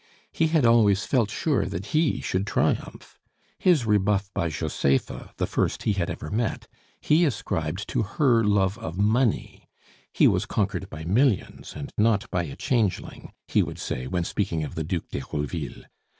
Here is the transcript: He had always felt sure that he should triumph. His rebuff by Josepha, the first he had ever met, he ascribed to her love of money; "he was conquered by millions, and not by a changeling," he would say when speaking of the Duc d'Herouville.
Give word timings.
He 0.31 0.47
had 0.47 0.65
always 0.65 1.05
felt 1.05 1.29
sure 1.29 1.67
that 1.67 1.85
he 1.93 2.21
should 2.21 2.47
triumph. 2.47 3.19
His 3.59 3.85
rebuff 3.85 4.31
by 4.33 4.49
Josepha, 4.49 5.35
the 5.37 5.45
first 5.45 5.83
he 5.83 5.93
had 5.93 6.09
ever 6.09 6.31
met, 6.31 6.67
he 6.99 7.23
ascribed 7.23 7.87
to 7.89 8.01
her 8.01 8.43
love 8.43 8.79
of 8.79 8.97
money; 8.97 9.67
"he 10.11 10.27
was 10.27 10.47
conquered 10.47 10.89
by 10.89 11.03
millions, 11.05 11.73
and 11.75 11.91
not 11.99 12.27
by 12.31 12.45
a 12.45 12.55
changeling," 12.55 13.31
he 13.47 13.61
would 13.61 13.77
say 13.77 14.07
when 14.07 14.23
speaking 14.23 14.63
of 14.63 14.73
the 14.73 14.83
Duc 14.83 15.03
d'Herouville. 15.11 15.83